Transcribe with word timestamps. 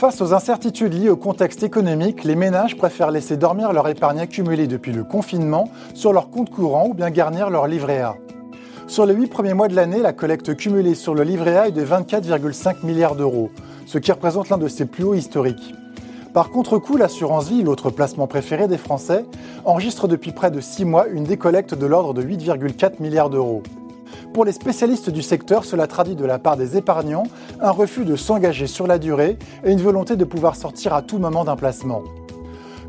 Face 0.00 0.22
aux 0.22 0.32
incertitudes 0.32 0.94
liées 0.94 1.10
au 1.10 1.16
contexte 1.18 1.62
économique, 1.62 2.24
les 2.24 2.34
ménages 2.34 2.74
préfèrent 2.74 3.10
laisser 3.10 3.36
dormir 3.36 3.74
leur 3.74 3.86
épargne 3.86 4.20
accumulée 4.20 4.66
depuis 4.66 4.92
le 4.92 5.04
confinement 5.04 5.68
sur 5.92 6.14
leur 6.14 6.30
compte 6.30 6.48
courant 6.48 6.86
ou 6.88 6.94
bien 6.94 7.10
garnir 7.10 7.50
leur 7.50 7.66
livret 7.66 7.98
A. 8.00 8.16
Sur 8.86 9.04
les 9.04 9.12
8 9.12 9.26
premiers 9.26 9.52
mois 9.52 9.68
de 9.68 9.76
l'année, 9.76 10.00
la 10.00 10.14
collecte 10.14 10.56
cumulée 10.56 10.94
sur 10.94 11.14
le 11.14 11.22
livret 11.22 11.54
A 11.58 11.68
est 11.68 11.72
de 11.72 11.84
24,5 11.84 12.86
milliards 12.86 13.14
d'euros, 13.14 13.50
ce 13.84 13.98
qui 13.98 14.10
représente 14.10 14.48
l'un 14.48 14.56
de 14.56 14.68
ses 14.68 14.86
plus 14.86 15.04
hauts 15.04 15.12
historiques. 15.12 15.74
Par 16.32 16.48
contre-coup, 16.48 16.96
l'assurance 16.96 17.50
vie, 17.50 17.62
l'autre 17.62 17.90
placement 17.90 18.26
préféré 18.26 18.68
des 18.68 18.78
Français, 18.78 19.26
enregistre 19.66 20.08
depuis 20.08 20.32
près 20.32 20.50
de 20.50 20.62
6 20.62 20.86
mois 20.86 21.08
une 21.08 21.24
décollecte 21.24 21.74
de 21.74 21.84
l'ordre 21.84 22.14
de 22.14 22.22
8,4 22.22 23.02
milliards 23.02 23.28
d'euros. 23.28 23.62
Pour 24.32 24.44
les 24.44 24.52
spécialistes 24.52 25.10
du 25.10 25.22
secteur, 25.22 25.64
cela 25.64 25.88
traduit 25.88 26.14
de 26.14 26.24
la 26.24 26.38
part 26.38 26.56
des 26.56 26.76
épargnants 26.76 27.24
un 27.60 27.72
refus 27.72 28.04
de 28.04 28.14
s'engager 28.14 28.68
sur 28.68 28.86
la 28.86 28.98
durée 28.98 29.36
et 29.64 29.72
une 29.72 29.80
volonté 29.80 30.14
de 30.14 30.24
pouvoir 30.24 30.54
sortir 30.54 30.94
à 30.94 31.02
tout 31.02 31.18
moment 31.18 31.44
d'un 31.44 31.56
placement. 31.56 32.02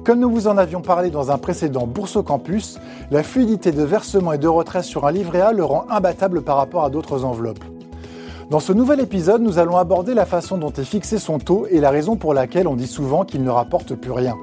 Comme 0.04 0.20
nous 0.20 0.30
vous 0.30 0.48
en 0.48 0.58
avions 0.58 0.82
parlé 0.82 1.10
dans 1.10 1.32
un 1.32 1.40
précédent 1.40 1.88
Bourse 1.88 2.16
au 2.16 2.22
Campus, 2.22 2.80
la 3.10 3.24
fluidité 3.24 3.72
de 3.72 3.82
versement 3.82 4.34
et 4.34 4.38
de 4.38 4.48
retrait 4.48 4.84
sur 4.84 5.08
un 5.08 5.12
livret 5.12 5.42
A 5.42 5.52
le 5.52 5.64
rend 5.64 5.86
imbattable 5.90 6.44
par 6.44 6.58
rapport 6.58 6.84
à 6.84 6.92
d'autres 6.92 7.26
enveloppes. 7.26 7.64
Dans 8.52 8.60
ce 8.60 8.74
nouvel 8.74 9.00
épisode, 9.00 9.42
nous 9.42 9.58
allons 9.58 9.78
aborder 9.78 10.14
la 10.14 10.28
façon 10.28 10.60
dont 10.60 10.72
est 10.72 10.84
fixé 10.84 11.18
son 11.18 11.40
taux 11.40 11.66
et 11.70 11.80
la 11.80 11.90
raison 11.90 12.18
pour 12.18 12.36
laquelle 12.36 12.68
on 12.68 12.76
dit 12.76 12.88
souvent 12.88 13.26
qu'il 13.26 13.44
ne 13.44 13.50
rapporte 13.50 13.96
plus 13.96 14.12
rien. 14.12 14.36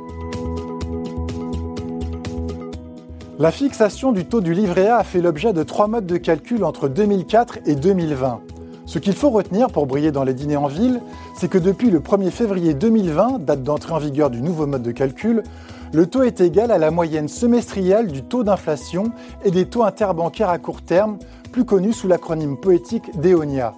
La 3.40 3.52
fixation 3.52 4.10
du 4.10 4.24
taux 4.24 4.40
du 4.40 4.52
livret 4.52 4.88
A 4.88 4.96
a 4.96 5.04
fait 5.04 5.20
l'objet 5.20 5.52
de 5.52 5.62
trois 5.62 5.86
modes 5.86 6.06
de 6.06 6.16
calcul 6.16 6.64
entre 6.64 6.88
2004 6.88 7.60
et 7.66 7.76
2020. 7.76 8.40
Ce 8.84 8.98
qu'il 8.98 9.12
faut 9.12 9.30
retenir 9.30 9.68
pour 9.68 9.86
briller 9.86 10.10
dans 10.10 10.24
les 10.24 10.34
dîners 10.34 10.56
en 10.56 10.66
ville, 10.66 11.00
c'est 11.36 11.46
que 11.46 11.56
depuis 11.56 11.92
le 11.92 12.00
1er 12.00 12.32
février 12.32 12.74
2020, 12.74 13.44
date 13.44 13.62
d'entrée 13.62 13.92
en 13.92 13.98
vigueur 13.98 14.30
du 14.30 14.42
nouveau 14.42 14.66
mode 14.66 14.82
de 14.82 14.90
calcul, 14.90 15.44
le 15.92 16.06
taux 16.08 16.24
est 16.24 16.40
égal 16.40 16.72
à 16.72 16.78
la 16.78 16.90
moyenne 16.90 17.28
semestrielle 17.28 18.08
du 18.08 18.24
taux 18.24 18.42
d'inflation 18.42 19.12
et 19.44 19.52
des 19.52 19.66
taux 19.66 19.84
interbancaires 19.84 20.50
à 20.50 20.58
court 20.58 20.82
terme, 20.82 21.18
plus 21.52 21.64
connus 21.64 21.92
sous 21.92 22.08
l'acronyme 22.08 22.56
poétique 22.56 23.20
DEONIA. 23.20 23.72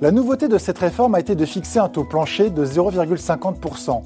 La 0.00 0.12
nouveauté 0.12 0.48
de 0.48 0.56
cette 0.56 0.78
réforme 0.78 1.14
a 1.14 1.20
été 1.20 1.34
de 1.34 1.44
fixer 1.44 1.78
un 1.78 1.90
taux 1.90 2.04
plancher 2.04 2.48
de 2.48 2.64
0,50%. 2.64 4.00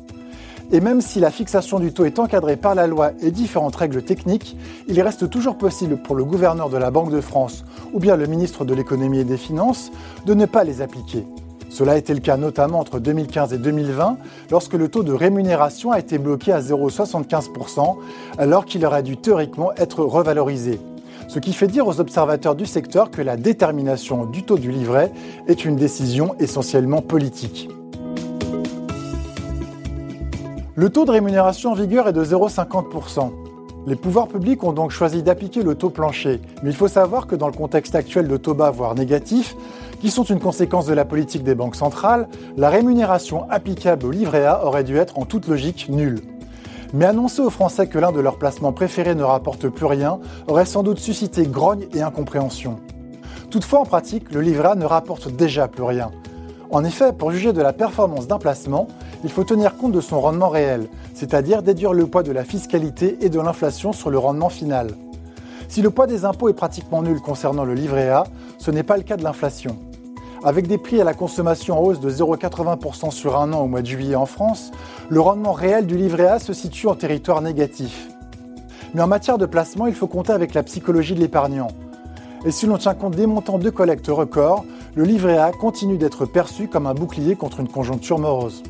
Et 0.73 0.81
même 0.81 1.03
si 1.03 1.21
la 1.21 1.31
fixation 1.31 1.79
du 1.79 1.93
taux 1.93 2.07
est 2.07 2.19
encadrée 2.19 2.57
par 2.57 2.75
la 2.75 2.87
loi 2.87 3.13
et 3.21 3.31
différentes 3.31 3.77
règles 3.77 4.03
techniques, 4.03 4.57
il 4.89 5.01
reste 5.03 5.29
toujours 5.29 5.59
possible 5.59 5.99
pour 5.99 6.17
le 6.17 6.25
gouverneur 6.25 6.71
de 6.71 6.79
la 6.79 6.91
Banque 6.91 7.13
de 7.13 7.21
France 7.21 7.65
ou 7.93 8.01
bien 8.01 8.17
le 8.17 8.27
ministre 8.27 8.65
de 8.65 8.75
l'économie 8.75 9.19
et 9.19 9.25
des 9.25 9.37
finances 9.37 9.93
de 10.25 10.33
ne 10.33 10.47
pas 10.47 10.65
les 10.65 10.81
appliquer. 10.81 11.27
Cela 11.69 11.93
a 11.93 11.97
été 11.97 12.15
le 12.15 12.21
cas 12.21 12.39
notamment 12.39 12.81
entre 12.81 13.01
2015 13.01 13.53
et 13.53 13.59
2020, 13.59 14.17
lorsque 14.51 14.75
le 14.75 14.89
taux 14.89 15.03
de 15.03 15.13
rémunération 15.13 15.93
a 15.93 15.99
été 15.99 16.17
bloqué 16.17 16.53
à 16.53 16.61
0,75%, 16.61 17.97
alors 18.39 18.65
qu'il 18.65 18.85
aurait 18.87 19.03
dû 19.03 19.19
théoriquement 19.19 19.73
être 19.77 20.03
revalorisé 20.03 20.81
ce 21.29 21.39
qui 21.39 21.55
fait 21.55 21.67
dire 21.67 21.87
aux 21.87 21.99
observateurs 21.99 22.55
du 22.55 22.67
secteur 22.67 23.11
que 23.11 23.23
la 23.23 23.39
détermination 23.39 24.27
du 24.27 24.43
taux 24.43 24.59
du 24.59 24.71
livret 24.71 25.11
est 25.49 25.65
une 25.65 25.77
décision 25.77 26.35
essentiellement 26.39 27.01
politique. 27.01 27.71
Le 30.75 30.89
taux 30.89 31.05
de 31.05 31.11
rémunération 31.11 31.73
en 31.73 31.75
vigueur 31.75 32.09
est 32.09 32.15
de 32.15 32.25
0,50%. 32.25 33.31
Les 33.87 33.95
pouvoirs 33.95 34.27
publics 34.27 34.65
ont 34.65 34.73
donc 34.73 34.91
choisi 34.91 35.23
d'appliquer 35.23 35.63
le 35.63 35.75
taux 35.75 35.91
plancher, 35.91 36.41
mais 36.63 36.71
il 36.71 36.77
faut 36.77 36.89
savoir 36.89 37.27
que 37.27 37.37
dans 37.37 37.49
le 37.49 37.53
contexte 37.53 37.95
actuel 37.95 38.27
de 38.27 38.39
taux 38.39 38.55
bas, 38.55 38.71
voire 38.71 38.95
négatifs, 38.95 39.55
qui 40.01 40.09
sont 40.11 40.23
une 40.25 40.41
conséquence 40.41 40.87
de 40.87 40.95
la 40.95 41.05
politique 41.05 41.43
des 41.43 41.55
banques 41.55 41.77
centrales, 41.77 42.27
la 42.57 42.71
rémunération 42.71 43.51
applicable 43.51 44.07
au 44.07 44.11
livret 44.11 44.47
A 44.47 44.65
aurait 44.65 44.83
dû 44.83 44.97
être 44.97 45.19
en 45.19 45.27
toute 45.27 45.47
logique 45.47 45.91
nulle. 45.91 46.23
Mais 46.95 47.05
annoncer 47.05 47.43
aux 47.43 47.51
Français 47.51 47.87
que 47.87 47.99
l'un 47.99 48.13
de 48.13 48.21
leurs 48.21 48.39
placements 48.39 48.73
préférés 48.73 49.15
ne 49.15 49.25
rapporte 49.25 49.69
plus 49.69 49.87
rien 49.87 50.21
aurait 50.49 50.65
sans 50.65 50.83
doute 50.83 51.01
suscité 51.01 51.47
grogne 51.47 51.87
et 51.93 52.01
incompréhension. 52.01 52.81
Toutefois, 53.51 53.81
en 53.81 53.85
pratique, 53.85 54.33
le 54.33 54.41
livret 54.41 54.71
A 54.71 54.75
ne 54.75 54.87
rapporte 54.87 55.29
déjà 55.29 55.69
plus 55.69 55.83
rien. 55.83 56.11
En 56.71 56.85
effet, 56.85 57.13
pour 57.13 57.31
juger 57.31 57.53
de 57.53 57.61
la 57.61 57.75
performance 57.75 58.27
d'un 58.27 58.39
placement, 58.39 58.89
il 59.25 59.31
faut 59.31 59.45
tenir 59.45 59.77
compte 59.77 59.93
de 59.93 60.01
son 60.01 60.21
rendement 60.21 60.49
réel, 60.49 60.89
c'est-à-dire 61.15 61.63
déduire 61.63 61.93
le 61.93 62.07
poids 62.07 62.23
de 62.23 62.33
la 62.33 62.45
fiscalité 62.45 63.19
et 63.21 63.29
de 63.29 63.41
l'inflation 63.41 63.93
sur 63.93 64.11
le 64.11 64.19
rendement 64.19 64.49
final. 64.49 64.89
Si 65.69 65.81
le 65.81 65.91
poids 65.91 66.07
des 66.07 66.25
impôts 66.25 66.49
est 66.49 66.55
pratiquement 66.55 67.03
nul 67.03 67.21
concernant 67.21 67.65
le 67.65 67.75
livret 67.75 68.09
A, 68.09 68.25
ce 68.59 68.71
n'est 68.71 68.83
pas 68.83 68.97
le 68.97 69.05
cas 69.05 69.17
de 69.17 69.25
l'inflation. 69.25 69.79
Avec 70.45 70.67
des 70.67 70.77
prix 70.77 71.01
à 71.01 71.05
la 71.05 71.15
consommation 71.15 71.79
en 71.79 71.83
hausse 71.83 72.01
de 72.01 72.11
0,80% 72.11 73.13
sur 73.13 73.39
un 73.39 73.53
an 73.53 73.61
au 73.61 73.69
mois 73.69 73.81
de 73.81 73.87
juillet 73.87 74.17
en 74.17 74.27
France, 74.27 74.73
le 75.09 75.21
rendement 75.21 75.53
réel 75.53 75.87
du 75.87 75.97
livret 75.97 76.27
A 76.27 76.39
se 76.41 76.53
situe 76.53 76.89
en 76.89 76.97
territoire 76.97 77.43
négatif. 77.43 78.09
Mais 78.93 79.03
en 79.03 79.07
matière 79.07 79.39
de 79.39 79.47
placement, 79.47 79.87
il 79.87 79.95
faut 79.95 80.09
compter 80.09 80.33
avec 80.33 80.53
la 80.53 80.65
psychologie 80.65 81.15
de 81.15 81.21
l'épargnant. 81.21 81.69
Et 82.45 82.51
si 82.51 82.67
l'on 82.67 82.77
tient 82.77 82.95
compte 82.95 83.15
des 83.15 83.27
montants 83.27 83.59
de 83.59 83.71
collecte 83.71 84.09
records, 84.09 84.65
le 84.97 85.05
livret 85.05 85.39
A 85.39 85.53
continue 85.53 85.97
d'être 85.97 86.27
perçu 86.27 86.67
comme 86.67 86.89
un 86.89 86.95
bouclier 86.95 87.37
contre 87.37 87.61
une 87.61 87.69
conjoncture 87.69 88.19
morose. 88.19 88.65